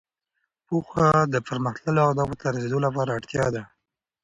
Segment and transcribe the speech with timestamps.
[0.67, 3.63] پوهه د پرمختللو اهدافو ته رسېدو لپاره اړتیا ده.